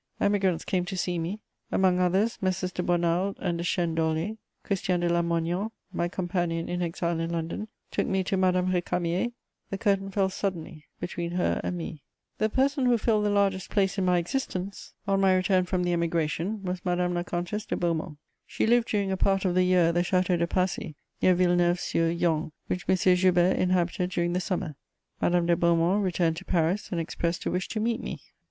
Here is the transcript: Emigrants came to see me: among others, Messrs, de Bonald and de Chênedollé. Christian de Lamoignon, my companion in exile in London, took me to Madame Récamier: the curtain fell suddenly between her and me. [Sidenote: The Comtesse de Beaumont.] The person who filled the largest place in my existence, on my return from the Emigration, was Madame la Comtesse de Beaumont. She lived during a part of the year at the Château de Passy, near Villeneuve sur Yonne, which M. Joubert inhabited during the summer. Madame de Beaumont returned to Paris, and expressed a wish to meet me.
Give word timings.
Emigrants 0.19 0.65
came 0.65 0.83
to 0.83 0.97
see 0.97 1.19
me: 1.19 1.41
among 1.71 1.99
others, 1.99 2.39
Messrs, 2.41 2.71
de 2.71 2.81
Bonald 2.81 3.37
and 3.39 3.59
de 3.59 3.63
Chênedollé. 3.63 4.39
Christian 4.63 4.99
de 4.99 5.07
Lamoignon, 5.07 5.69
my 5.93 6.07
companion 6.07 6.67
in 6.67 6.81
exile 6.81 7.19
in 7.19 7.29
London, 7.29 7.67
took 7.91 8.07
me 8.07 8.23
to 8.23 8.35
Madame 8.35 8.71
Récamier: 8.71 9.31
the 9.69 9.77
curtain 9.77 10.09
fell 10.09 10.27
suddenly 10.27 10.87
between 10.99 11.33
her 11.33 11.61
and 11.63 11.77
me. 11.77 11.85
[Sidenote: 11.85 11.99
The 11.99 11.99
Comtesse 11.99 12.35
de 12.37 12.37
Beaumont.] 12.37 12.39
The 12.39 12.55
person 12.81 12.85
who 12.87 12.97
filled 12.97 13.25
the 13.25 13.29
largest 13.29 13.69
place 13.69 13.97
in 13.99 14.05
my 14.05 14.17
existence, 14.17 14.93
on 15.07 15.21
my 15.21 15.35
return 15.35 15.65
from 15.65 15.83
the 15.83 15.93
Emigration, 15.93 16.63
was 16.63 16.83
Madame 16.83 17.13
la 17.13 17.21
Comtesse 17.21 17.67
de 17.67 17.75
Beaumont. 17.77 18.17
She 18.47 18.65
lived 18.65 18.87
during 18.87 19.11
a 19.11 19.17
part 19.17 19.45
of 19.45 19.53
the 19.53 19.61
year 19.63 19.89
at 19.89 19.93
the 19.93 20.01
Château 20.01 20.39
de 20.39 20.47
Passy, 20.47 20.95
near 21.21 21.35
Villeneuve 21.35 21.79
sur 21.79 22.09
Yonne, 22.09 22.51
which 22.65 22.89
M. 22.89 22.95
Joubert 23.15 23.55
inhabited 23.55 24.09
during 24.09 24.33
the 24.33 24.39
summer. 24.39 24.73
Madame 25.21 25.45
de 25.45 25.55
Beaumont 25.55 26.03
returned 26.03 26.37
to 26.37 26.43
Paris, 26.43 26.89
and 26.91 26.99
expressed 26.99 27.45
a 27.45 27.51
wish 27.51 27.67
to 27.67 27.79
meet 27.79 28.01
me. 28.01 28.19